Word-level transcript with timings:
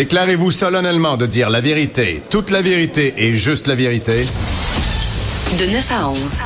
Déclarez-vous 0.00 0.50
solennellement 0.50 1.18
de 1.18 1.26
dire 1.26 1.50
la 1.50 1.60
vérité, 1.60 2.22
toute 2.30 2.50
la 2.50 2.62
vérité 2.62 3.12
et 3.18 3.34
juste 3.34 3.66
la 3.66 3.74
vérité. 3.74 4.24
De 5.58 5.66
9 5.70 5.92
à 5.92 6.08
11. 6.08 6.38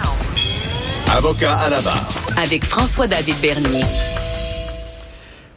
Avocat 1.09 1.55
à 1.59 1.71
la 1.71 1.81
barre. 1.81 2.09
Avec 2.37 2.65
François-David 2.65 3.37
Bernier. 3.41 3.85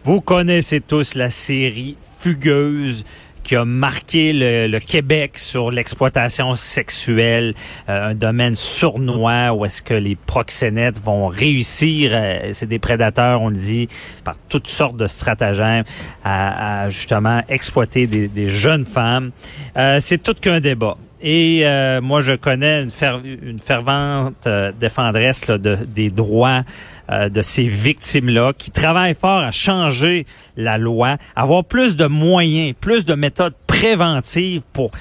Vous 0.03 0.21
connaissez 0.21 0.79
tous 0.79 1.15
la 1.15 1.31
série 1.31 1.97
Fugueuse 2.19 3.03
qui 3.47 3.55
a 3.55 3.63
marqué 3.63 4.33
le, 4.33 4.77
Québec 4.79 5.39
sur 5.39 5.71
l'exploitation 5.71 6.55
sexuelle, 6.57 7.53
euh, 7.87 8.09
un 8.09 8.13
domaine 8.13 8.57
sournois 8.57 9.53
où 9.53 9.63
est-ce 9.63 9.81
que 9.81 9.93
les 9.93 10.17
proxénètes 10.17 11.01
vont 11.01 11.27
réussir, 11.27 12.11
euh, 12.13 12.49
c'est 12.51 12.67
des 12.67 12.77
prédateurs, 12.77 13.41
on 13.41 13.47
le 13.47 13.55
dit, 13.55 13.87
par 14.25 14.35
toutes 14.49 14.67
sortes 14.67 14.97
de 14.97 15.07
stratagèmes, 15.07 15.85
à, 16.25 16.89
justement 16.89 17.41
exploiter 17.47 18.05
des, 18.05 18.27
des 18.27 18.49
jeunes 18.49 18.85
femmes. 18.85 19.31
Euh, 19.77 19.99
c'est 20.01 20.21
tout 20.21 20.33
qu'un 20.33 20.59
débat. 20.59 20.97
Et 21.21 21.61
euh, 21.63 21.99
moi, 22.01 22.21
je 22.21 22.33
connais 22.33 22.83
une, 22.83 22.91
fer- 22.91 23.21
une 23.23 23.59
fervente 23.59 24.45
euh, 24.45 24.71
défendresse 24.79 25.47
de, 25.47 25.75
des 25.75 26.11
droits 26.11 26.61
euh, 27.09 27.29
de 27.29 27.41
ces 27.41 27.67
victimes-là 27.67 28.53
qui 28.55 28.69
travaillent 28.69 29.15
fort 29.15 29.39
à 29.39 29.51
changer 29.51 30.25
la 30.57 30.77
loi, 30.77 31.17
avoir 31.35 31.63
plus 31.63 31.95
de 31.95 32.05
moyens, 32.05 32.75
plus 32.79 33.05
de 33.05 33.15
méthodes 33.15 33.55
préventives 33.65 34.61
pour 34.73 34.91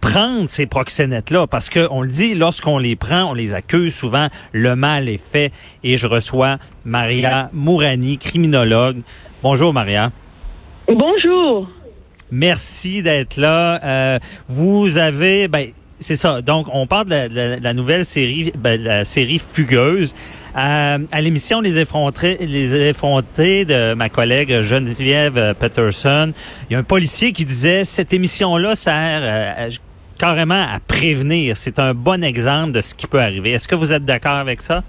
prendre 0.00 0.48
ces 0.48 0.66
proxénètes-là. 0.66 1.46
Parce 1.46 1.70
que 1.70 1.88
on 1.90 2.02
le 2.02 2.08
dit, 2.08 2.34
lorsqu'on 2.34 2.78
les 2.78 2.96
prend, 2.96 3.24
on 3.24 3.34
les 3.34 3.54
accuse 3.54 3.94
souvent, 3.94 4.28
le 4.52 4.76
mal 4.76 5.08
est 5.08 5.20
fait. 5.32 5.50
Et 5.82 5.96
je 5.96 6.06
reçois 6.06 6.58
Maria 6.84 7.50
Mourani, 7.52 8.18
criminologue. 8.18 8.98
Bonjour 9.42 9.72
Maria. 9.72 10.12
Bonjour. 10.88 11.68
Merci 12.30 13.02
d'être 13.02 13.36
là. 13.36 13.80
Euh, 13.84 14.18
vous 14.48 14.98
avez, 14.98 15.48
ben, 15.48 15.68
c'est 15.98 16.16
ça. 16.16 16.42
Donc, 16.42 16.66
on 16.72 16.86
parle 16.86 17.06
de 17.06 17.10
la, 17.10 17.28
de 17.28 17.62
la- 17.62 17.72
nouvelle 17.74 18.04
série, 18.04 18.52
ben, 18.58 18.82
la 18.82 19.04
série 19.04 19.38
Fugueuse. 19.38 20.14
Euh, 20.56 20.98
à 21.12 21.20
l'émission 21.20 21.60
Les 21.60 21.78
effrontés, 21.78 22.38
les 22.40 22.68
de 22.68 23.94
ma 23.94 24.08
collègue 24.08 24.62
Geneviève 24.62 25.54
Peterson, 25.58 26.32
il 26.68 26.72
y 26.72 26.76
a 26.76 26.78
un 26.78 26.82
policier 26.82 27.32
qui 27.32 27.44
disait 27.44 27.84
cette 27.84 28.12
émission-là 28.12 28.74
sert 28.74 29.20
euh, 29.22 29.70
carrément 30.18 30.62
à 30.62 30.80
prévenir. 30.80 31.56
C'est 31.56 31.78
un 31.78 31.92
bon 31.94 32.24
exemple 32.24 32.72
de 32.72 32.80
ce 32.80 32.94
qui 32.94 33.06
peut 33.06 33.20
arriver. 33.20 33.52
Est-ce 33.52 33.68
que 33.68 33.74
vous 33.74 33.92
êtes 33.92 34.04
d'accord 34.04 34.36
avec 34.36 34.62
ça? 34.62 34.82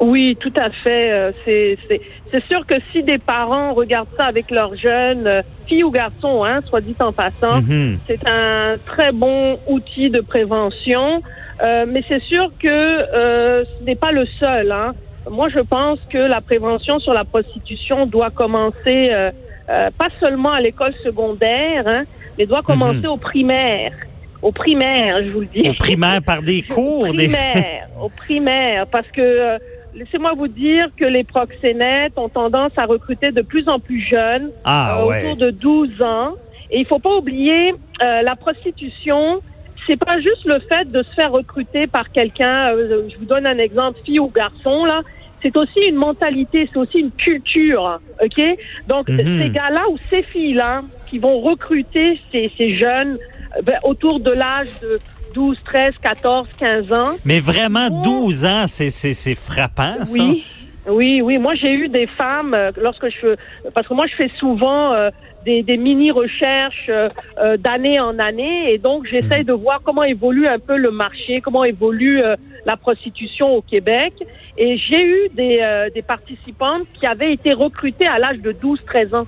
Oui, 0.00 0.36
tout 0.40 0.52
à 0.56 0.70
fait. 0.70 1.10
euh, 1.10 1.32
C'est 1.44 1.76
c'est 1.88 2.00
c'est 2.30 2.44
sûr 2.44 2.64
que 2.66 2.74
si 2.92 3.02
des 3.02 3.18
parents 3.18 3.72
regardent 3.74 4.08
ça 4.16 4.26
avec 4.26 4.50
leurs 4.50 4.76
jeunes, 4.76 5.26
euh, 5.26 5.42
filles 5.66 5.82
ou 5.84 5.90
garçons, 5.90 6.44
hein, 6.44 6.60
soit 6.66 6.80
dit 6.80 6.94
en 7.00 7.12
passant, 7.12 7.60
Mhm. 7.62 7.98
c'est 8.06 8.26
un 8.28 8.76
très 8.84 9.12
bon 9.12 9.58
outil 9.66 10.10
de 10.10 10.20
prévention. 10.20 11.22
Euh, 11.60 11.86
mais 11.88 12.02
c'est 12.08 12.22
sûr 12.22 12.52
que 12.62 12.68
euh, 12.68 13.64
ce 13.64 13.84
n'est 13.84 13.96
pas 13.96 14.12
le 14.12 14.24
seul. 14.38 14.70
Hein. 14.70 14.92
Moi, 15.28 15.48
je 15.48 15.58
pense 15.58 15.98
que 16.08 16.18
la 16.18 16.40
prévention 16.40 17.00
sur 17.00 17.12
la 17.12 17.24
prostitution 17.24 18.06
doit 18.06 18.30
commencer 18.30 19.10
euh, 19.10 19.30
euh, 19.68 19.90
pas 19.98 20.08
seulement 20.20 20.52
à 20.52 20.60
l'école 20.60 20.94
secondaire, 21.02 21.82
hein, 21.86 22.04
mais 22.38 22.46
doit 22.46 22.62
commencer 22.62 23.00
Mhm. 23.00 23.06
au 23.06 23.16
primaire. 23.16 23.92
Au 24.40 24.52
primaire, 24.52 25.24
je 25.24 25.30
vous 25.30 25.40
le 25.40 25.46
dis. 25.46 25.68
Au 25.68 25.74
primaire 25.74 26.22
par 26.22 26.42
des 26.42 26.62
cours, 26.74 27.08
Au 27.08 27.12
des... 27.12 27.24
primaire, 27.26 27.88
au 28.00 28.08
primaire, 28.08 28.86
parce 28.86 29.08
que 29.08 29.20
euh, 29.20 29.58
laissez-moi 29.98 30.32
vous 30.36 30.48
dire 30.48 30.88
que 30.96 31.04
les 31.04 31.24
proxénètes 31.24 32.16
ont 32.16 32.28
tendance 32.28 32.72
à 32.76 32.84
recruter 32.86 33.32
de 33.32 33.42
plus 33.42 33.68
en 33.68 33.80
plus 33.80 34.00
jeunes, 34.00 34.50
Ah 34.64 34.98
euh, 35.00 35.06
ouais. 35.06 35.20
autour 35.22 35.36
de 35.36 35.50
12 35.50 36.00
ans. 36.02 36.32
Et 36.70 36.80
il 36.80 36.86
faut 36.86 36.98
pas 36.98 37.14
oublier 37.16 37.72
euh, 38.02 38.22
la 38.22 38.36
prostitution. 38.36 39.40
C'est 39.86 39.96
pas 39.96 40.20
juste 40.20 40.44
le 40.44 40.58
fait 40.68 40.90
de 40.90 41.02
se 41.02 41.12
faire 41.14 41.32
recruter 41.32 41.86
par 41.86 42.10
quelqu'un. 42.10 42.72
euh, 42.74 43.08
je 43.10 43.18
vous 43.18 43.24
donne 43.24 43.46
un 43.46 43.58
exemple, 43.58 43.98
fille 44.04 44.20
ou 44.20 44.28
garçon 44.30 44.84
là. 44.84 45.02
C'est 45.40 45.56
aussi 45.56 45.78
une 45.88 45.94
mentalité, 45.94 46.68
c'est 46.72 46.78
aussi 46.78 46.98
une 46.98 47.12
culture, 47.12 48.00
ok? 48.20 48.40
Donc 48.88 49.08
Mhm. 49.08 49.38
ces 49.40 49.50
gars-là 49.50 49.84
ou 49.90 49.96
ces 50.10 50.24
filles-là 50.24 50.82
qui 51.08 51.18
vont 51.18 51.40
recruter 51.40 52.20
ces, 52.32 52.52
ces 52.58 52.76
jeunes 52.76 53.16
euh, 53.56 53.62
ben, 53.62 53.78
autour 53.84 54.18
de 54.20 54.32
l'âge 54.32 54.68
de 54.82 55.00
12, 55.38 55.62
13, 55.64 55.94
14, 56.02 56.48
15 56.58 56.92
ans. 56.92 57.12
Mais 57.24 57.38
vraiment, 57.38 57.88
Oh. 57.92 58.02
12 58.02 58.44
ans, 58.44 58.64
c'est 58.66 59.34
frappant, 59.36 60.04
ça. 60.04 60.20
Oui, 60.20 60.44
oui, 60.88 61.20
oui. 61.22 61.38
Moi, 61.38 61.54
j'ai 61.54 61.72
eu 61.72 61.88
des 61.88 62.08
femmes 62.08 62.54
euh, 62.54 62.72
lorsque 62.76 63.08
je 63.08 63.36
parce 63.72 63.86
que 63.86 63.94
moi, 63.94 64.06
je 64.08 64.16
fais 64.16 64.30
souvent 64.36 64.92
euh, 64.94 65.10
des, 65.44 65.62
des 65.62 65.76
mini 65.76 66.10
recherches 66.10 66.90
euh, 66.90 67.56
d'année 67.56 68.00
en 68.00 68.18
année, 68.18 68.72
et 68.72 68.78
donc 68.78 69.06
j'essaye 69.06 69.44
de 69.44 69.52
voir 69.52 69.80
comment 69.84 70.02
évolue 70.02 70.48
un 70.48 70.58
peu 70.58 70.76
le 70.76 70.90
marché, 70.90 71.40
comment 71.40 71.62
évolue 71.62 72.20
la 72.66 72.76
prostitution 72.76 73.46
au 73.58 73.62
Québec. 73.62 74.14
Et 74.56 74.76
j'ai 74.76 75.04
eu 75.04 75.28
des, 75.34 75.88
des 75.94 76.02
participantes 76.02 76.86
qui 76.98 77.06
avaient 77.06 77.32
été 77.32 77.52
recrutées 77.52 78.08
à 78.08 78.18
l'âge 78.18 78.40
de 78.40 78.52
12-13 78.52 79.14
ans. 79.14 79.26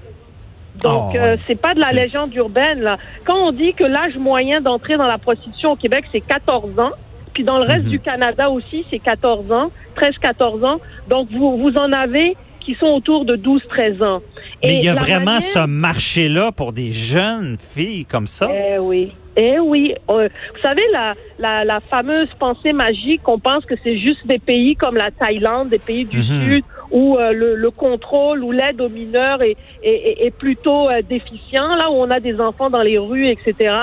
Donc, 0.82 1.12
Oh, 1.14 1.16
euh, 1.18 1.36
c'est 1.46 1.60
pas 1.60 1.74
de 1.74 1.80
la 1.80 1.92
légende 1.92 2.34
urbaine, 2.34 2.80
là. 2.80 2.96
Quand 3.24 3.36
on 3.36 3.52
dit 3.52 3.74
que 3.74 3.84
l'âge 3.84 4.16
moyen 4.16 4.60
d'entrer 4.60 4.96
dans 4.96 5.06
la 5.06 5.18
prostitution 5.18 5.72
au 5.72 5.76
Québec, 5.76 6.04
c'est 6.12 6.20
14 6.20 6.78
ans, 6.78 6.92
puis 7.34 7.44
dans 7.44 7.58
le 7.58 7.64
reste 7.64 7.84
Mhm. 7.84 7.91
du 7.91 8.00
Canada 8.00 8.50
aussi, 8.50 8.84
c'est 8.91 8.98
14 8.98 9.50
ans, 9.52 9.70
13-14 9.94 10.64
ans. 10.64 10.80
Donc, 11.08 11.28
vous, 11.30 11.58
vous 11.58 11.76
en 11.76 11.92
avez 11.92 12.36
qui 12.60 12.74
sont 12.74 12.86
autour 12.86 13.24
de 13.24 13.36
12-13 13.36 14.02
ans. 14.02 14.20
Mais 14.62 14.76
il 14.76 14.84
y 14.84 14.88
a 14.88 14.94
vraiment 14.94 15.24
manière- 15.24 15.42
ce 15.42 15.66
marché-là 15.66 16.52
pour 16.52 16.72
des 16.72 16.91
jeunes 16.91 17.56
filles 17.58 18.04
comme 18.04 18.26
ça? 18.26 18.48
Eh 18.52 18.78
oui. 18.78 19.12
Eh 19.36 19.58
oui. 19.58 19.94
Euh, 20.10 20.28
vous 20.54 20.60
savez, 20.60 20.82
la, 20.92 21.14
la, 21.38 21.64
la 21.64 21.80
fameuse 21.80 22.28
pensée 22.38 22.72
magique, 22.72 23.26
on 23.26 23.38
pense 23.38 23.64
que 23.64 23.74
c'est 23.82 23.98
juste 23.98 24.26
des 24.26 24.38
pays 24.38 24.76
comme 24.76 24.97
la 24.97 25.10
Thaïlande, 25.10 25.70
des 25.70 25.78
pays 25.78 26.04
du 26.04 26.18
Mhm. 26.18 26.24
Sud, 26.44 26.64
où 26.91 27.17
euh, 27.19 27.33
le, 27.33 27.55
le 27.56 27.71
contrôle 27.71 28.43
ou 28.45 28.53
l'aide 28.53 28.81
aux 28.81 28.89
mineurs 28.89 29.43
est, 29.43 29.56
est, 29.83 30.27
est- 30.27 30.31
plutôt 30.37 30.89
euh, 30.91 31.03
déficient, 31.03 31.75
là 31.77 31.91
où 31.91 31.95
on 31.95 32.11
a 32.11 32.21
des 32.21 32.41
enfants 32.41 32.71
dans 32.71 32.83
les 32.83 32.99
rues, 32.99 33.28
etc. 33.28 33.75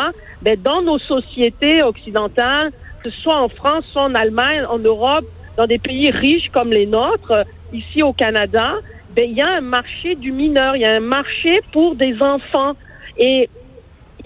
Ben, 0.42 0.62
dans 0.62 0.82
nos 0.82 1.00
sociétés 1.00 1.84
occidentales, 1.84 2.72
que 3.04 3.10
ce 3.10 3.20
soit 3.22 3.42
en 3.42 3.50
France, 3.50 3.86
soit 3.92 4.04
en 4.04 4.16
Allemagne, 4.16 4.66
en 4.70 4.80
Europe, 4.80 5.26
dans 5.58 5.68
des 5.68 5.80
pays 5.80 6.12
riches 6.12 6.50
comme 6.54 6.72
les 6.72 6.86
nôtres, 6.86 7.32
euh, 7.32 7.44
ici 7.72 8.04
au 8.04 8.14
Canada, 8.14 8.74
ben, 9.10 9.26
il 9.30 9.36
y 9.36 9.42
a 9.42 9.48
un 9.58 9.62
marché 9.62 10.16
du 10.16 10.32
mineur, 10.32 10.76
il 10.76 10.82
y 10.82 10.86
a 10.86 10.92
un 10.96 11.00
marché 11.00 11.60
pour 11.72 11.96
des 11.96 12.22
enfants. 12.22 12.74
Et 13.18 13.50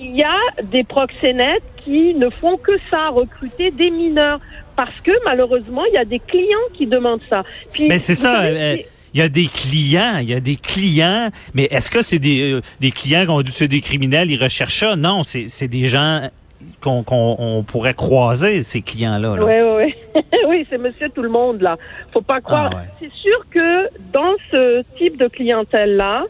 il 0.02 0.16
y 0.16 0.24
a 0.24 0.64
des 0.64 0.84
proxénètes 0.84 1.64
qui 1.84 2.14
ne 2.16 2.30
font 2.30 2.58
que 2.58 2.72
ça, 2.90 3.10
recruter 3.10 3.72
des 3.72 3.92
mineurs. 3.92 4.40
Parce 4.76 5.00
que 5.02 5.12
malheureusement, 5.26 5.84
il 5.86 5.94
y 5.94 5.98
a 5.98 6.06
des 6.06 6.20
clients 6.20 6.68
qui 6.74 6.88
demandent 6.88 7.22
ça. 7.30 7.44
Puis, 7.72 7.88
Mais 7.88 8.00
c'est 8.00 8.16
ça. 8.16 8.42
savez, 8.42 8.60
euh, 8.60 8.76
Il 9.14 9.20
y 9.20 9.24
a 9.24 9.30
des 9.30 9.48
clients, 9.48 10.18
il 10.22 10.30
y 10.30 10.34
a 10.34 10.40
des 10.40 10.56
clients, 10.56 11.30
mais 11.54 11.64
est-ce 11.70 11.92
que 11.92 12.02
c'est 12.02 12.20
des, 12.20 12.54
euh, 12.54 12.62
des 12.80 12.92
clients 12.92 13.24
qui 13.26 13.30
ont 13.30 13.42
dû 13.42 13.52
c'est 13.52 13.68
des 13.68 13.82
criminels, 13.82 14.32
ils 14.32 14.42
recherchent 14.42 14.80
ça? 14.80 14.96
Non, 14.96 15.24
c'est 15.24 15.50
c'est 15.50 15.68
des 15.68 15.88
gens 15.88 16.30
qu'on 16.80 17.04
on 17.08 17.64
pourrait 17.64 17.94
croiser, 17.94 18.64
ces 18.64 18.82
clients-là. 18.82 19.36
là. 19.36 19.44
Oui, 19.44 19.54
oui, 19.86 19.94
oui. 20.16 20.22
oui, 20.48 20.68
c'est 20.70 20.78
monsieur 20.78 21.10
tout 21.10 21.22
le 21.22 21.30
monde, 21.30 21.62
là. 21.62 21.78
Faut 22.12 22.22
pas 22.22 22.40
croire. 22.42 22.70
Ah 22.74 22.78
ouais. 22.78 22.84
C'est 23.00 23.12
sûr 23.22 23.46
que 23.52 23.88
dans 24.14 24.36
ce 24.52 24.84
type 24.98 25.18
de 25.18 25.28
clientèle-là, 25.28 26.26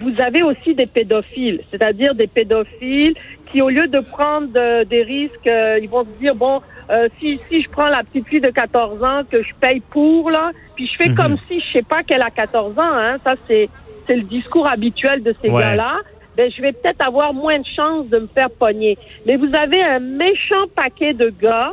vous 0.00 0.12
avez 0.20 0.42
aussi 0.42 0.74
des 0.74 0.86
pédophiles, 0.86 1.60
c'est-à-dire 1.70 2.14
des 2.14 2.26
pédophiles 2.26 3.14
qui, 3.50 3.60
au 3.60 3.68
lieu 3.68 3.86
de 3.88 4.00
prendre 4.00 4.48
des 4.84 5.02
risques, 5.02 5.46
euh, 5.46 5.78
ils 5.82 5.88
vont 5.88 6.04
se 6.04 6.18
dire, 6.18 6.34
bon, 6.34 6.60
euh, 6.90 7.08
si, 7.18 7.38
si 7.48 7.62
je 7.62 7.68
prends 7.70 7.88
la 7.88 8.02
petite 8.02 8.26
fille 8.28 8.40
de 8.40 8.50
14 8.50 9.02
ans 9.04 9.22
que 9.30 9.42
je 9.42 9.50
paye 9.60 9.80
pour, 9.80 10.30
là, 10.30 10.50
puis 10.74 10.86
je 10.86 10.96
fais 10.96 11.10
Mhm. 11.10 11.14
comme 11.16 11.36
si 11.48 11.60
je 11.60 11.72
sais 11.72 11.82
pas 11.82 12.02
qu'elle 12.02 12.22
a 12.22 12.30
14 12.30 12.78
ans, 12.78 12.82
hein, 12.82 13.18
ça 13.24 13.34
c'est 13.46 13.68
c'est 14.06 14.16
le 14.16 14.22
discours 14.22 14.66
habituel 14.66 15.22
de 15.22 15.32
ces 15.40 15.48
Ouais. 15.48 15.60
gars-là, 15.62 15.94
ben, 16.36 16.50
je 16.50 16.60
vais 16.60 16.72
peut-être 16.72 17.00
avoir 17.06 17.32
moins 17.32 17.58
de 17.60 17.64
chances 17.76 18.08
de 18.08 18.18
me 18.18 18.26
faire 18.26 18.50
pogner. 18.50 18.98
Mais 19.26 19.36
vous 19.36 19.54
avez 19.54 19.80
un 19.80 20.00
méchant 20.00 20.64
paquet 20.74 21.12
de 21.14 21.28
gars 21.28 21.70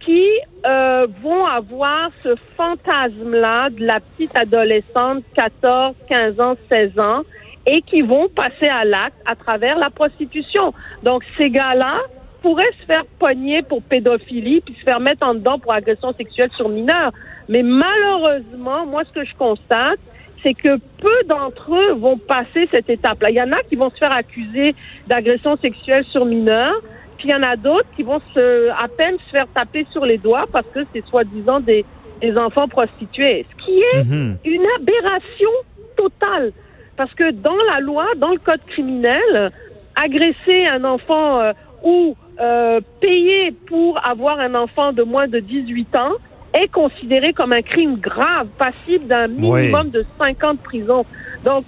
qui 0.00 0.26
euh, 0.66 1.06
vont 1.22 1.46
avoir 1.46 2.10
ce 2.22 2.34
fantasme-là 2.56 3.70
de 3.70 3.84
la 3.84 4.00
petite 4.00 4.36
adolescente, 4.36 5.24
14, 5.34 5.94
15 6.08 6.38
ans, 6.40 6.54
16 6.68 6.98
ans, 6.98 7.22
et 7.66 7.82
qui 7.82 8.02
vont 8.02 8.28
passer 8.34 8.68
à 8.68 8.84
l'acte 8.84 9.18
à 9.26 9.36
travers 9.36 9.78
la 9.78 9.90
prostitution. 9.90 10.72
Donc 11.02 11.22
ces 11.36 11.50
gars-là 11.50 11.98
pourraient 12.42 12.72
se 12.80 12.86
faire 12.86 13.04
pogner 13.18 13.62
pour 13.62 13.82
pédophilie 13.82 14.62
puis 14.62 14.74
se 14.74 14.82
faire 14.82 15.00
mettre 15.00 15.26
en 15.26 15.34
dedans 15.34 15.58
pour 15.58 15.72
agression 15.72 16.12
sexuelle 16.14 16.50
sur 16.52 16.68
mineurs. 16.68 17.12
Mais 17.48 17.62
malheureusement, 17.62 18.86
moi 18.86 19.02
ce 19.06 19.12
que 19.12 19.24
je 19.26 19.34
constate, 19.34 19.98
c'est 20.42 20.54
que 20.54 20.78
peu 20.98 21.24
d'entre 21.26 21.74
eux 21.74 21.92
vont 21.94 22.18
passer 22.18 22.66
cette 22.70 22.88
étape-là. 22.88 23.30
Il 23.30 23.36
y 23.36 23.42
en 23.42 23.52
a 23.52 23.58
qui 23.68 23.76
vont 23.76 23.90
se 23.90 23.98
faire 23.98 24.12
accuser 24.12 24.74
d'agression 25.06 25.56
sexuelle 25.58 26.04
sur 26.06 26.24
mineurs, 26.24 26.74
puis 27.18 27.28
il 27.28 27.30
y 27.32 27.34
en 27.34 27.42
a 27.42 27.56
d'autres 27.56 27.90
qui 27.94 28.02
vont 28.02 28.20
se, 28.32 28.70
à 28.70 28.88
peine 28.96 29.16
se 29.26 29.30
faire 29.30 29.44
taper 29.54 29.86
sur 29.90 30.06
les 30.06 30.16
doigts 30.16 30.46
parce 30.50 30.66
que 30.72 30.80
c'est 30.94 31.04
soi-disant 31.06 31.60
des, 31.60 31.84
des 32.22 32.38
enfants 32.38 32.68
prostitués. 32.68 33.46
Ce 33.50 33.64
qui 33.64 33.78
est 33.94 34.04
Mhm. 34.04 34.38
une 34.44 34.64
aberration 34.78 35.50
totale. 35.96 36.52
Parce 37.00 37.14
que 37.14 37.30
dans 37.30 37.56
la 37.72 37.80
loi, 37.80 38.04
dans 38.18 38.28
le 38.28 38.36
code 38.36 38.60
criminel, 38.66 39.50
agresser 39.96 40.66
un 40.66 40.84
enfant 40.84 41.40
euh, 41.40 41.52
ou 41.82 42.14
euh, 42.38 42.82
payer 43.00 43.52
pour 43.68 43.98
avoir 44.04 44.38
un 44.38 44.54
enfant 44.54 44.92
de 44.92 45.02
moins 45.02 45.26
de 45.26 45.38
18 45.38 45.96
ans 45.96 46.12
est 46.52 46.68
considéré 46.68 47.32
comme 47.32 47.54
un 47.54 47.62
crime 47.62 47.96
grave, 47.96 48.48
passible 48.58 49.06
d'un 49.06 49.28
minimum 49.28 49.88
de 49.88 50.04
5 50.18 50.44
ans 50.44 50.52
de 50.52 50.58
prison. 50.58 51.06
Donc, 51.42 51.64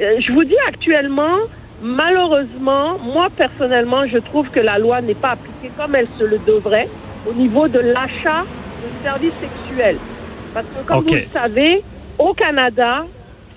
euh, 0.00 0.16
je 0.18 0.32
vous 0.32 0.42
dis 0.42 0.58
actuellement, 0.66 1.38
malheureusement, 1.80 2.98
moi 2.98 3.28
personnellement, 3.36 4.04
je 4.08 4.18
trouve 4.18 4.50
que 4.50 4.58
la 4.58 4.80
loi 4.80 5.00
n'est 5.00 5.14
pas 5.14 5.34
appliquée 5.34 5.70
comme 5.76 5.94
elle 5.94 6.08
se 6.18 6.24
le 6.24 6.40
devrait 6.40 6.88
au 7.24 7.34
niveau 7.34 7.68
de 7.68 7.78
l'achat 7.78 8.42
de 8.82 8.90
services 9.04 9.34
sexuels. 9.38 9.98
Parce 10.52 10.66
que 10.66 10.84
comme 10.84 11.04
vous 11.06 11.14
le 11.14 11.26
savez, 11.32 11.84
au 12.18 12.34
Canada, 12.34 13.04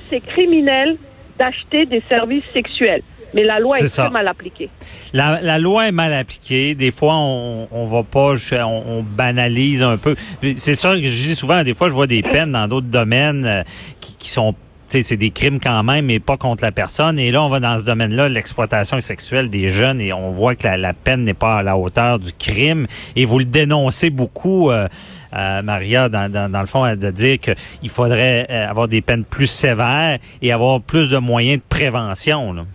c'est 0.07 0.21
criminel 0.21 0.97
d'acheter 1.37 1.85
des 1.85 2.01
services 2.07 2.43
sexuels. 2.53 3.01
Mais 3.33 3.43
la 3.43 3.59
loi 3.59 3.77
est 3.79 3.87
très 3.87 4.09
mal 4.09 4.27
appliquée. 4.29 4.69
La, 5.11 5.41
la 5.41 5.59
loi 5.59 5.87
est 5.89 5.91
mal 5.91 6.13
appliquée. 6.13 6.73
Des 6.73 6.91
fois, 6.91 7.15
on, 7.17 7.67
on 7.69 7.83
va 7.83 8.03
pas, 8.03 8.35
on, 8.63 8.83
on 8.87 9.03
banalise 9.03 9.83
un 9.83 9.97
peu. 9.97 10.15
C'est 10.55 10.75
ça 10.75 10.93
que 10.93 11.03
je 11.03 11.27
dis 11.27 11.35
souvent. 11.35 11.61
Des 11.63 11.73
fois, 11.73 11.89
je 11.89 11.93
vois 11.93 12.07
des 12.07 12.21
peines 12.21 12.53
dans 12.53 12.67
d'autres 12.69 12.87
domaines 12.87 13.45
euh, 13.45 13.63
qui, 13.99 14.15
qui 14.15 14.29
sont, 14.29 14.55
c'est 15.03 15.17
des 15.17 15.31
crimes 15.31 15.59
quand 15.59 15.83
même, 15.83 16.05
mais 16.05 16.19
pas 16.19 16.37
contre 16.37 16.63
la 16.63 16.71
personne. 16.71 17.19
Et 17.19 17.31
là, 17.31 17.43
on 17.43 17.49
va 17.49 17.59
dans 17.59 17.77
ce 17.77 17.83
domaine-là, 17.83 18.29
l'exploitation 18.29 18.99
sexuelle 19.01 19.49
des 19.49 19.69
jeunes, 19.69 20.01
et 20.01 20.13
on 20.13 20.31
voit 20.31 20.55
que 20.55 20.67
la, 20.67 20.93
peine 20.93 21.23
n'est 21.23 21.33
pas 21.33 21.57
à 21.57 21.63
la 21.63 21.77
hauteur 21.77 22.19
du 22.19 22.31
crime. 22.33 22.87
Et 23.15 23.25
vous 23.25 23.39
le 23.39 23.45
dénoncez 23.45 24.09
beaucoup. 24.09 24.71
euh, 24.71 24.87
euh, 25.35 25.61
Maria, 25.61 26.07
dans, 26.07 26.31
dans, 26.31 26.59
le 26.59 26.65
fond, 26.65 26.85
de 26.95 27.11
dire 27.11 27.37
qu'il 27.39 27.89
faudrait 27.89 28.47
euh, 28.49 28.69
avoir 28.69 28.87
des 28.87 29.01
peines 29.01 29.25
plus 29.25 29.47
sévères 29.47 30.17
et 30.41 30.51
avoir 30.51 30.81
plus 30.81 31.09
de 31.09 31.17
moyens 31.17 31.57
de 31.57 31.63
prévention. 31.67 32.65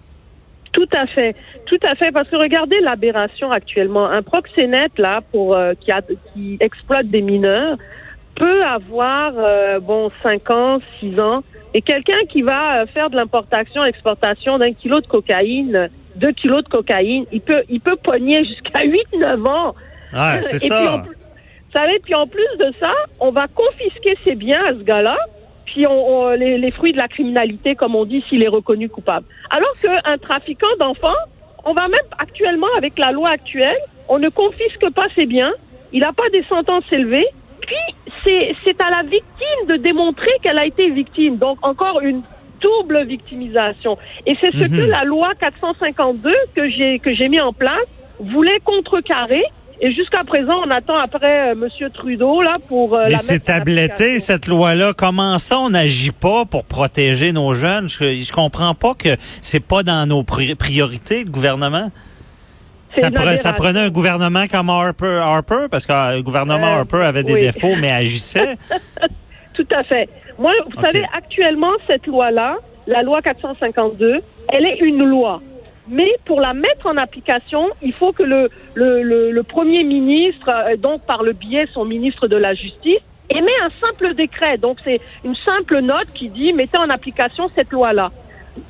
Tout 0.73 0.89
à 0.93 1.07
fait, 1.07 1.35
tout 1.67 1.79
à 1.83 1.95
fait, 1.95 2.13
parce 2.13 2.29
que 2.29 2.37
regardez 2.37 2.81
l'aberration 2.81 3.51
actuellement. 3.51 4.07
Un 4.07 4.23
proxénète 4.23 4.99
là 4.99 5.21
pour 5.33 5.55
euh, 5.55 5.73
qui, 5.81 5.91
qui 6.33 6.59
exploite 6.61 7.07
des 7.07 7.23
mineurs 7.23 7.77
peut 8.37 8.65
avoir 8.65 9.33
bon 9.83 10.11
cinq 10.23 10.51
ans, 10.51 10.79
six 10.99 11.19
ans, 11.21 11.43
et 11.75 11.83
quelqu'un 11.83 12.19
qui 12.29 12.43
va 12.43 12.81
euh, 12.83 12.87
faire 12.87 13.11
de 13.11 13.17
l'importation, 13.17 13.85
exportation 13.85 14.59
d'un 14.59 14.73
kilo 14.73 15.01
de 15.01 15.07
cocaïne, 15.07 15.89
deux 16.17 16.33
kilos 16.33 16.65
de 16.65 16.69
cocaïne, 16.69 17.27
il 17.33 17.41
peut 17.41 17.63
il 17.69 17.81
peut 17.81 17.97
pogner 17.97 18.45
jusqu'à 18.45 18.83
huit, 18.85 19.07
neuf 19.19 19.45
ans. 19.47 19.75
Ouais, 20.13 20.43
c'est 20.43 20.59
puis, 20.59 20.73
en 20.73 20.97
ça. 20.97 21.03
plus- 21.07 21.17
vous 21.17 21.73
savez, 21.79 21.99
puis 22.01 22.15
en 22.17 22.27
plus 22.27 22.49
de 22.59 22.73
ça, 22.81 22.93
on 23.21 23.31
va 23.31 23.47
confisquer 23.47 24.17
ses 24.25 24.35
biens 24.35 24.65
à 24.65 24.73
ce 24.73 24.83
gars-là, 24.83 25.17
puis 25.67 25.87
on, 25.87 25.93
on- 26.25 26.31
les, 26.31 26.59
les 26.59 26.71
fruits 26.73 26.93
de 26.93 26.97
la 26.99 27.07
criminalité, 27.07 27.77
comme 27.77 27.95
on 27.95 28.05
dit, 28.05 28.25
s'il 28.29 28.43
est 28.43 28.49
reconnu 28.49 28.89
coupable. 28.89 29.25
Alors 29.51 29.73
qu'un 29.81 30.19
trafiquant 30.19 30.67
d'enfants, 30.81 31.15
on 31.65 31.73
va 31.73 31.87
même 31.87 32.01
actuellement, 32.19 32.67
avec 32.77 32.99
la 32.99 33.13
loi 33.13 33.29
actuelle, 33.31 33.77
on 34.09 34.19
ne 34.19 34.29
confisque 34.31 34.91
pas 34.97 35.07
ses 35.15 35.27
biens, 35.27 35.53
il 35.93 36.01
n'a 36.01 36.13
pas 36.13 36.29
des 36.33 36.43
sentences 36.49 36.91
élevées, 36.91 37.27
puis 37.61 37.77
c'est 38.25 38.55
c'est 38.65 38.81
à 38.81 38.91
la 38.91 39.03
victime 39.03 39.63
de 39.69 39.77
démontrer 39.77 40.31
qu'elle 40.43 40.59
a 40.59 40.67
été 40.67 40.91
victime. 40.91 41.37
Donc 41.37 41.59
encore 41.63 42.01
une 42.01 42.23
double 42.61 43.05
victimisation. 43.07 43.97
Et 44.27 44.37
c'est 44.41 44.53
ce 44.53 44.65
Mhm. 44.71 44.77
que 44.77 44.83
la 44.83 45.05
loi 45.05 45.33
452 45.41 46.35
que 46.55 46.69
j'ai 46.71 46.99
que 46.99 47.15
j'ai 47.15 47.29
mis 47.29 47.41
en 47.41 47.53
place 47.53 47.87
voulait 48.19 48.61
contrecarrer. 48.65 49.45
Et 49.83 49.93
jusqu'à 49.95 50.25
présent, 50.25 50.61
on 50.67 50.71
attend 50.71 50.99
après 50.99 51.53
euh, 51.53 51.55
Monsieur 51.55 51.89
Trudeau 51.89 52.43
là 52.43 52.59
pour. 52.69 52.95
euh, 52.95 53.07
Mais 53.09 53.17
c'est 53.17 53.41
tabletté, 53.45 54.19
cette 54.19 54.47
loi-là. 54.47 54.93
Comment 54.95 55.39
ça, 55.39 55.59
on 55.59 55.71
n'agit 55.71 56.11
pas 56.11 56.45
pour 56.45 56.65
protéger 56.67 57.33
nos 57.33 57.55
jeunes? 57.55 57.89
Je, 57.89 58.23
je 58.23 58.31
comprends 58.31 58.75
pas 58.75 58.93
que 58.95 59.17
c'est 59.41 59.65
pas 59.67 59.83
dans 59.83 60.05
nos 60.07 60.23
pri- 60.23 60.55
priorités, 60.55 61.25
le 61.25 61.31
gouvernement. 61.31 61.91
Ça, 62.95 63.11
pre- 63.11 63.37
ça 63.37 63.53
prenait 63.53 63.81
un 63.81 63.91
gouvernement 63.91 64.47
comme 64.51 64.69
Harper, 64.71 65.21
Harper 65.23 65.67
parce 65.71 65.87
que 65.87 65.93
euh, 65.93 66.17
le 66.17 66.23
gouvernement 66.23 66.67
Euh, 66.67 66.81
Harper 66.81 67.03
avait 67.05 67.23
des 67.23 67.35
oui. 67.35 67.41
défauts, 67.43 67.77
mais 67.77 67.91
agissait. 67.93 68.57
Tout 69.55 69.67
à 69.73 69.83
fait. 69.85 70.09
Moi, 70.39 70.53
vous 70.67 70.81
savez, 70.81 71.05
actuellement, 71.17 71.73
cette 71.87 72.07
loi-là, 72.07 72.57
la 72.87 73.03
loi 73.03 73.21
452, 73.23 74.21
elle 74.49 74.65
est 74.67 74.79
une 74.81 75.05
loi. 75.05 75.41
Mais 75.89 76.09
pour 76.25 76.41
la 76.41 76.55
mettre 76.55 76.87
en 76.87 76.97
application, 76.97 77.69
il 77.83 77.93
faut 77.93 78.13
que 78.13 78.23
le, 78.23 78.49
le, 78.75 79.03
le, 79.03 79.31
le 79.33 79.43
Premier 79.43 79.83
ministre, 79.85 80.49
euh, 80.49 80.77
donc 80.77 81.03
par 81.03 81.23
le 81.23 81.33
biais 81.33 81.67
son 81.73 81.85
ministre 81.85 82.27
de 82.29 82.37
la 82.37 82.55
Justice, 82.55 83.01
émet 83.29 83.51
un 83.65 83.71
simple 83.87 84.15
décret. 84.15 84.57
Donc 84.59 84.79
c'est 84.85 85.01
une 85.25 85.35
simple 85.37 85.81
note 85.81 86.07
qui 86.15 86.29
dit 86.29 86.53
mettez 86.53 86.79
en 86.79 86.91
application 86.91 87.51
cette 87.55 87.71
loi-là. 87.71 88.11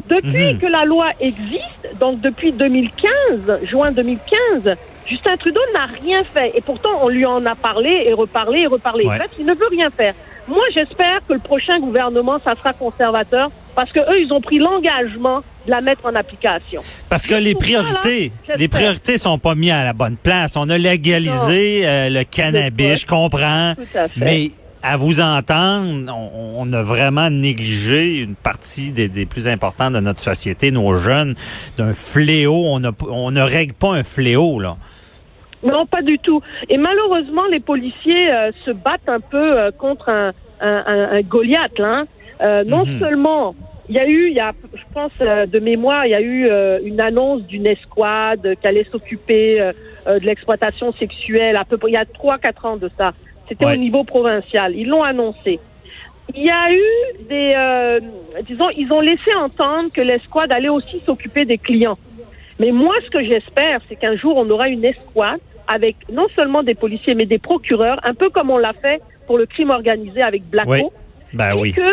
Depuis 0.09 0.55
Mhm. 0.55 0.59
que 0.59 0.67
la 0.67 0.85
loi 0.85 1.07
existe, 1.21 1.99
donc 2.01 2.21
depuis 2.21 2.53
2015, 2.53 3.61
juin 3.69 3.93
2015, 3.93 4.77
Justin 5.07 5.37
Trudeau 5.37 5.61
n'a 5.75 5.87
rien 5.87 6.23
fait. 6.25 6.53
Et 6.57 6.61
pourtant, 6.61 6.91
on 7.03 7.09
lui 7.09 7.27
en 7.27 7.45
a 7.47 7.55
parlé 7.55 8.05
et 8.07 8.13
reparlé 8.13 8.61
et 8.61 8.67
reparlé. 8.67 9.05
Ouais. 9.07 9.15
En 9.17 9.19
fait, 9.19 9.31
il 9.39 9.47
ne 9.47 9.55
veut 9.55 9.69
rien 9.71 9.91
faire. 9.91 10.15
Moi, 10.49 10.65
j'espère 10.75 11.21
que 11.29 11.33
le 11.35 11.39
prochain 11.39 11.79
gouvernement, 11.81 12.39
ça 12.43 12.55
sera 12.57 12.73
conservateur 12.73 13.51
parce 13.75 13.93
que 13.93 14.01
eux, 14.01 14.21
ils 14.21 14.33
ont 14.33 14.41
pris 14.41 14.59
l'engagement 14.59 15.39
de 15.67 15.71
la 15.71 15.81
mettre 15.81 16.07
en 16.07 16.15
application. 16.15 16.83
Parce 17.09 17.27
que 17.27 17.35
les 17.35 17.53
ça, 17.53 17.59
priorités, 17.59 18.33
là, 18.49 18.55
les 18.57 18.69
priorités 18.69 19.17
sont 19.19 19.39
pas 19.39 19.55
mises 19.55 19.71
à 19.73 19.85
la 19.85 19.93
bonne 19.93 20.17
place. 20.17 20.57
On 20.57 20.69
a 20.71 20.79
légalisé 20.79 21.83
euh, 21.87 22.09
le 22.09 22.25
cannabis, 22.25 23.03
je 23.03 23.07
comprends, 23.07 23.75
Tout 23.77 23.99
à 23.99 24.09
fait. 24.09 24.21
mais 24.21 24.51
à 24.83 24.97
vous 24.97 25.21
entendre, 25.21 26.13
on, 26.15 26.53
on 26.57 26.73
a 26.73 26.83
vraiment 26.83 27.29
négligé 27.31 28.19
une 28.19 28.35
partie 28.35 28.91
des, 28.93 29.09
des 29.09 29.27
plus 29.27 29.47
importantes 29.49 29.93
de 29.93 30.01
notre 30.01 30.21
société, 30.21 30.71
nos 30.71 30.95
jeunes, 30.95 31.35
d'un 31.77 31.93
fléau. 31.93 32.65
On, 32.67 32.83
a, 32.85 32.91
on 33.09 33.31
ne 33.31 33.41
règle 33.43 33.75
pas 33.75 33.93
un 33.93 34.03
fléau, 34.03 34.59
là. 34.61 34.77
Non, 35.63 35.85
pas 35.87 36.01
du 36.03 36.19
tout. 36.19 36.41
Et 36.71 36.79
malheureusement, 36.79 37.45
les 37.51 37.61
policiers 37.61 38.31
euh, 38.33 38.51
se 38.65 38.71
battent 38.71 39.09
un 39.09 39.21
peu 39.21 39.59
euh, 39.59 39.71
contre 39.71 40.09
un, 40.09 40.33
un, 40.61 40.83
un- 40.87 41.13
un 41.13 41.21
Goliath. 41.21 41.79
Là, 41.79 41.87
hein. 42.01 42.05
Euh, 42.41 42.65
non 42.67 42.87
Mhm. 42.87 42.99
seulement, 42.99 43.55
il 43.91 43.97
y 43.97 43.99
a 43.99 44.07
eu, 44.09 44.29
il 44.31 44.35
y 44.35 44.41
a, 44.41 44.53
je 44.73 44.81
pense 44.95 45.13
euh, 45.21 45.45
de 45.45 45.59
mémoire, 45.59 46.07
il 46.07 46.11
y 46.13 46.15
a 46.15 46.21
eu 46.23 46.47
euh, 46.49 46.79
une 46.83 47.01
annonce 47.03 47.43
d'une 47.43 47.67
escouade 47.67 48.47
euh, 48.47 48.55
qui 48.55 48.67
allait 48.67 48.87
s'occuper 48.91 49.61
de 50.07 50.25
l'exploitation 50.25 50.93
sexuelle 50.95 51.57
à 51.57 51.65
peu 51.67 51.77
près 51.77 51.91
il 51.91 51.95
y 51.95 51.97
a 51.99 52.07
trois 52.07 52.39
quatre 52.39 52.65
ans 52.65 52.79
de 52.79 52.91
ça. 52.97 53.13
C'était 53.51 53.65
Ouais. 53.67 53.75
au 53.75 53.79
niveau 53.79 54.05
provincial. 54.05 54.75
Ils 54.77 54.87
l'ont 54.89 55.03
annoncé. 55.03 55.59
Il 56.35 56.45
y 56.45 56.51
a 56.51 56.73
eu 56.73 57.25
des, 57.29 57.53
euh, 57.57 58.01
disons, 58.49 58.71
ils 58.77 58.91
ont 58.93 59.01
laissé 59.01 59.35
entendre 59.35 59.91
que 59.93 60.01
l'escouade 60.01 60.53
allait 60.53 60.69
aussi 60.69 61.03
s'occuper 61.05 61.45
des 61.45 61.59
clients. 61.59 61.99
Mais 62.61 62.71
moi, 62.71 62.95
ce 63.05 63.11
que 63.11 63.25
j'espère, 63.25 63.81
c'est 63.89 63.97
qu'un 63.97 64.17
jour, 64.17 64.37
on 64.37 64.49
aura 64.51 64.69
une 64.69 64.85
escouade 64.85 65.41
avec 65.67 65.97
non 66.13 66.29
seulement 66.37 66.63
des 66.63 66.75
policiers, 66.77 67.15
mais 67.17 67.27
des 67.27 67.39
procureurs, 67.39 67.99
un 68.05 68.15
peu 68.15 68.31
comme 68.31 68.51
on 68.51 68.59
l'a 68.59 68.73
fait 68.75 69.01
pour 69.27 69.37
le 69.39 69.47
crime 69.47 69.71
organisé 69.71 70.23
avec 70.23 70.45
Blacko. 70.49 70.71
Oui. 70.71 70.83
Ben 71.33 71.57
et 71.57 71.61
oui. 71.61 71.73
que 71.73 71.91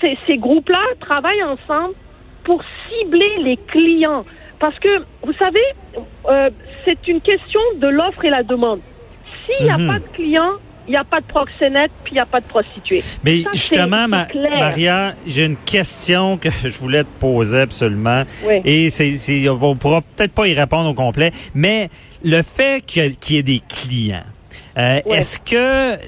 ces, 0.00 0.18
ces 0.26 0.38
groupes-là 0.38 0.82
travaillent 1.00 1.42
ensemble 1.44 1.94
pour 2.42 2.62
cibler 2.88 3.30
les 3.44 3.56
clients. 3.56 4.24
Parce 4.58 4.78
que, 4.80 4.88
vous 5.22 5.32
savez, 5.34 5.62
euh, 6.28 6.50
c'est 6.84 7.06
une 7.06 7.20
question 7.20 7.60
de 7.76 7.86
l'offre 7.86 8.24
et 8.24 8.30
la 8.30 8.42
demande. 8.42 8.80
S'il 9.44 9.64
n'y 9.66 9.70
a 9.70 9.78
Mhm. 9.78 9.86
pas 9.86 9.98
de 10.00 10.08
clients, 10.12 10.54
il 10.86 10.90
n'y 10.90 10.96
a 10.96 11.04
pas 11.04 11.20
de 11.20 11.26
proxénète, 11.26 11.90
puis 12.04 12.12
il 12.12 12.14
n'y 12.14 12.20
a 12.20 12.26
pas 12.26 12.40
de 12.40 12.46
prostituée. 12.46 13.02
Mais 13.24 13.42
Ça, 13.42 13.50
justement, 13.52 14.08
Ma-. 14.08 14.26
Maria, 14.58 15.14
j'ai 15.26 15.44
une 15.44 15.56
question 15.56 16.36
que 16.38 16.48
je 16.64 16.78
voulais 16.78 17.04
te 17.04 17.08
poser 17.18 17.60
absolument. 17.60 18.24
Oui. 18.44 18.60
Et 18.64 18.90
c'est, 18.90 19.48
on 19.48 19.76
pourra 19.76 20.02
peut-être 20.02 20.32
pas 20.32 20.46
y 20.46 20.54
répondre 20.54 20.88
au 20.88 20.94
complet, 20.94 21.32
mais 21.54 21.88
le 22.24 22.42
fait 22.42 22.84
qu'il 22.84 23.16
y 23.30 23.36
ait 23.36 23.42
des 23.42 23.62
clients, 23.68 24.24
euh, 24.78 25.00
est-ce 25.06 25.38
que 25.38 25.98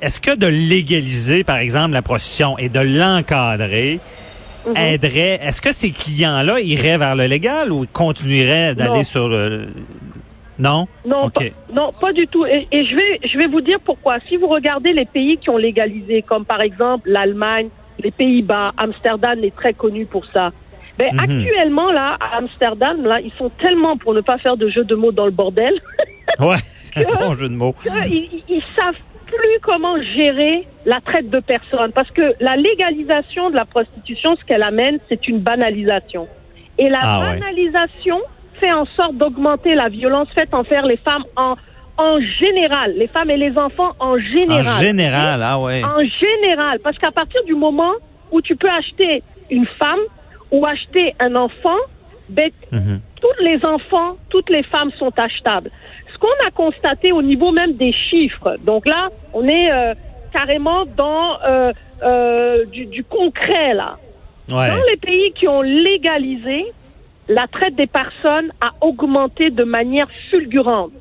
est-ce 0.00 0.20
que 0.20 0.36
de 0.36 0.46
légaliser, 0.46 1.42
par 1.42 1.56
exemple, 1.56 1.92
la 1.94 2.02
prostitution 2.02 2.58
et 2.58 2.68
de 2.68 2.80
l'encadrer 2.80 3.98
Mhm. 4.66 4.76
aiderait, 4.76 5.40
est-ce 5.42 5.62
que 5.62 5.72
ces 5.72 5.90
clients-là 5.90 6.60
iraient 6.60 6.98
vers 6.98 7.14
le 7.14 7.26
légal 7.26 7.72
ou 7.72 7.84
ils 7.84 7.88
continueraient 7.88 8.74
d'aller 8.74 9.04
sur 9.04 9.28
le... 9.28 9.68
Non? 10.58 10.86
Non, 11.04 11.24
OK. 11.26 11.34
pas, 11.34 11.72
non, 11.74 11.92
pas 12.00 12.12
du 12.12 12.26
tout. 12.28 12.46
Et, 12.46 12.66
et 12.72 12.84
je 12.86 12.94
vais, 12.96 13.20
je 13.28 13.36
vais 13.38 13.46
vous 13.46 13.60
dire 13.60 13.78
pourquoi. 13.84 14.18
Si 14.28 14.36
vous 14.36 14.46
regardez 14.48 14.92
les 14.92 15.04
pays 15.04 15.36
qui 15.38 15.50
ont 15.50 15.56
légalisé, 15.58 16.22
comme 16.22 16.44
par 16.44 16.60
exemple 16.62 17.08
l'Allemagne, 17.10 17.68
les 18.02 18.10
Pays-Bas, 18.10 18.72
Amsterdam 18.76 19.42
est 19.44 19.54
très 19.54 19.74
connu 19.74 20.06
pour 20.06 20.24
ça. 20.26 20.50
Ben, 20.98 21.12
Mhm. 21.12 21.20
Actuellement, 21.20 21.90
là, 21.92 22.16
à 22.20 22.38
Amsterdam, 22.38 23.04
là, 23.04 23.20
ils 23.20 23.32
sont 23.38 23.50
tellement 23.50 23.96
pour 23.98 24.14
ne 24.14 24.22
pas 24.22 24.38
faire 24.38 24.56
de 24.56 24.68
jeu 24.70 24.82
de 24.84 24.94
mots 24.94 25.12
dans 25.12 25.26
le 25.26 25.30
bordel 25.30 25.74
Ouais, 26.38 26.56
c'est 26.74 27.06
un 27.06 27.18
bon 27.20 27.34
jeu 27.34 27.48
de 27.50 27.54
mots. 27.54 27.74
ils- 28.08 28.42
ils 28.48 28.62
savent 28.76 28.96
plus 29.26 29.58
comment 29.62 29.96
gérer 30.14 30.66
la 30.86 31.00
traite 31.00 31.28
de 31.30 31.40
personnes. 31.40 31.92
Parce 31.92 32.10
que 32.10 32.34
la 32.40 32.56
légalisation 32.56 33.50
de 33.50 33.56
la 33.56 33.64
prostitution, 33.66 34.36
ce 34.36 34.44
qu'elle 34.44 34.62
amène, 34.62 34.98
c'est 35.08 35.28
une 35.28 35.40
banalisation. 35.40 36.28
Et 36.78 36.88
la 36.88 37.00
Ah 37.02 37.20
ouais. 37.20 37.38
Fait 38.60 38.72
en 38.72 38.84
sorte 38.96 39.14
d'augmenter 39.16 39.74
la 39.74 39.88
violence 39.88 40.28
faite 40.34 40.52
envers 40.52 40.84
les 40.86 40.96
femmes 40.98 41.24
en, 41.36 41.54
en 41.98 42.18
général, 42.40 42.94
les 42.96 43.06
femmes 43.08 43.30
et 43.30 43.36
les 43.36 43.56
enfants 43.56 43.92
en 44.00 44.14
En 44.14 44.18
général. 44.18 44.64
général, 44.80 45.42
ah 45.42 45.58
ouais. 45.60 45.82
En 45.84 46.00
général, 46.20 46.78
parce 46.80 46.98
qu'à 46.98 47.10
partir 47.10 47.42
du 47.44 47.54
moment 47.54 47.92
où 48.32 48.40
tu 48.40 48.56
peux 48.56 48.68
acheter 48.70 49.22
une 49.50 49.66
femme 49.78 50.00
ou 50.50 50.64
acheter 50.66 51.14
un 51.20 51.34
enfant, 51.36 51.76
ben, 52.28 52.50
Mhm. 52.72 53.00
tous 53.20 53.44
les 53.44 53.64
enfants, 53.64 54.16
toutes 54.30 54.50
les 54.50 54.62
femmes 54.64 54.90
sont 54.98 55.12
achetables. 55.18 55.70
Ce 56.12 56.18
qu'on 56.18 56.46
a 56.46 56.50
constaté 56.50 57.12
au 57.12 57.22
niveau 57.22 57.52
même 57.52 57.74
des 57.74 57.92
chiffres, 57.92 58.56
donc 58.64 58.86
là, 58.86 59.08
on 59.32 59.46
est 59.46 59.70
euh, 59.70 59.94
carrément 60.32 60.84
dans 60.96 61.38
euh, 61.46 61.72
euh, 62.02 62.64
du, 62.66 62.86
du 62.86 63.04
concret 63.04 63.74
là. 63.74 63.96
Ouais. 64.50 64.68
Dans 64.68 64.82
les 64.90 64.96
pays 64.96 65.32
qui 65.34 65.46
ont 65.48 65.62
légalisé, 65.62 66.66
la 67.28 67.46
traite 67.46 67.74
des 67.74 67.86
personnes 67.86 68.52
a 68.60 68.72
augmenté 68.80 69.50
de 69.50 69.64
manière 69.64 70.08
fulgurante. 70.30 70.92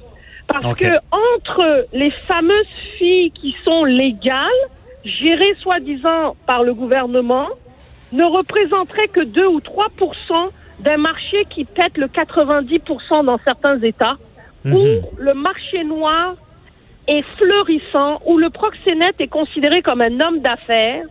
Parce 0.48 0.76
que 0.76 0.86
entre 1.12 1.88
les 1.94 2.12
fameuses 2.28 2.68
filles 2.98 3.32
qui 3.32 3.52
sont 3.52 3.84
légales, 3.84 4.50
gérées 5.04 5.56
soi-disant 5.60 6.36
par 6.46 6.64
le 6.64 6.74
gouvernement, 6.74 7.48
ne 8.12 8.24
représenteraient 8.24 9.08
que 9.08 9.22
2 9.22 9.48
ou 9.48 9.60
3% 9.60 10.50
d'un 10.80 10.98
marché 10.98 11.46
qui 11.50 11.66
pète 11.66 11.98
le 11.98 12.08
90% 12.08 13.24
dans 13.24 13.38
certains 13.40 13.80
États, 13.82 14.18
Mhm. 14.64 14.76
où 14.76 14.86
le 15.18 15.34
marché 15.34 15.84
noir 15.84 16.36
est 17.08 17.24
fleurissant, 17.38 18.20
où 18.26 18.38
le 18.38 18.50
proxénète 18.50 19.16
est 19.20 19.28
considéré 19.28 19.82
comme 19.82 20.02
un 20.02 20.20
homme 20.20 20.40
d'affaires, 20.40 21.06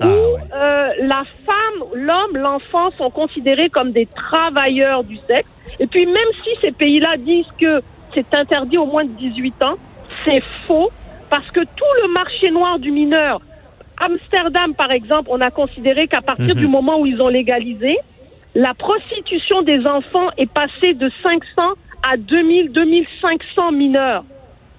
Ah 0.00 0.06
où 0.06 0.10
ouais. 0.10 0.40
euh, 0.54 0.88
la 1.02 1.22
femme, 1.46 1.88
l'homme, 1.94 2.36
l'enfant 2.36 2.90
sont 2.98 3.10
considérés 3.10 3.68
comme 3.70 3.92
des 3.92 4.06
travailleurs 4.06 5.04
du 5.04 5.16
sexe. 5.28 5.48
Et 5.78 5.86
puis 5.86 6.06
même 6.06 6.16
si 6.42 6.50
ces 6.60 6.72
pays-là 6.72 7.16
disent 7.18 7.46
que 7.60 7.80
c'est 8.14 8.32
interdit 8.34 8.78
au 8.78 8.86
moins 8.86 9.04
de 9.04 9.10
18 9.10 9.62
ans, 9.62 9.74
c'est 10.24 10.42
faux 10.66 10.90
parce 11.30 11.48
que 11.50 11.60
tout 11.60 11.92
le 12.02 12.12
marché 12.12 12.50
noir 12.50 12.78
du 12.78 12.90
mineur, 12.90 13.40
Amsterdam 14.00 14.74
par 14.74 14.90
exemple, 14.90 15.28
on 15.32 15.40
a 15.40 15.50
considéré 15.50 16.06
qu'à 16.08 16.20
partir 16.22 16.54
Mhm. 16.54 16.60
du 16.60 16.66
moment 16.66 16.98
où 17.00 17.06
ils 17.06 17.20
ont 17.22 17.28
légalisé, 17.28 17.96
la 18.54 18.74
prostitution 18.74 19.62
des 19.62 19.86
enfants 19.86 20.28
est 20.36 20.50
passée 20.52 20.94
de 20.94 21.10
500 21.22 21.40
à 22.02 22.16
2000, 22.16 22.70
2500 22.72 23.72
mineurs. 23.72 24.24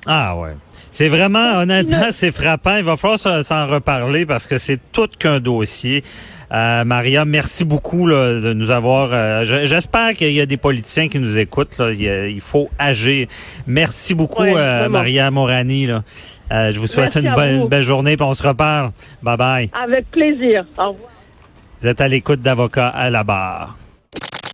Ah 0.05 0.37
ouais. 0.37 0.53
C'est 0.97 1.09
vraiment, 1.09 1.57
honnêtement, 1.61 2.07
c'est 2.11 2.31
frappant. 2.31 2.77
Il 2.77 2.85
va 2.85 2.95
falloir 2.95 3.19
s'en- 3.19 3.67
reparler 3.67 4.25
parce 4.25 4.47
que 4.47 4.57
c'est 4.57 4.79
tout 4.93 5.09
qu'un 5.19 5.41
dossier. 5.41 6.05
Euh, 6.53 6.85
Maria, 6.85 7.25
merci 7.25 7.65
beaucoup 7.65 8.07
là, 8.07 8.39
de 8.39 8.53
nous 8.53 8.71
avoir. 8.71 9.09
euh, 9.11 9.43
je- 9.43 9.65
J'espère 9.65 10.13
qu'il 10.13 10.31
y 10.31 10.39
a 10.39 10.45
des 10.45 10.55
politiciens 10.55 11.09
qui 11.09 11.19
nous 11.19 11.37
écoutent. 11.37 11.77
Là. 11.79 11.91
Il, 11.91 12.01
y 12.01 12.07
a- 12.07 12.27
il 12.27 12.39
faut 12.39 12.69
agir. 12.79 13.27
Merci 13.67 14.13
beaucoup, 14.13 14.43
Ouais, 14.43 14.53
euh. 14.55 14.87
Maria 14.87 15.29
Morani. 15.31 15.85
Là. 15.87 16.03
Euh, 16.53 16.71
je 16.71 16.79
vous 16.79 16.87
souhaite 16.87 17.15
Merci 17.15 17.27
une 17.27 17.33
bonne, 17.59 17.67
belle 17.67 17.83
journée. 17.83 18.15
Puis 18.15 18.25
on 18.25 18.33
se 18.33 18.47
reparle. 18.47 18.91
Bye 19.21 19.37
bye. 19.37 19.69
Avec 19.73 20.09
plaisir. 20.11 20.63
Au 20.77 20.91
revoir. 20.91 21.09
Vous 21.81 21.87
êtes 21.87 21.99
à 21.99 22.07
l'écoute 22.07 22.41
d'avocats 22.41 22.87
à 22.87 23.09
la 23.09 23.25
barre. 23.25 23.75